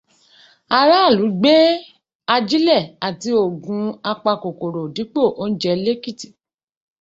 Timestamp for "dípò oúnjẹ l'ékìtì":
4.95-6.27